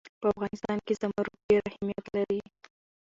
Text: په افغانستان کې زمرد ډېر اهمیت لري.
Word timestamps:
په 0.21 0.27
افغانستان 0.33 0.77
کې 0.85 0.93
زمرد 1.01 1.33
ډېر 1.49 1.61
اهمیت 1.69 2.05
لري. 2.15 2.41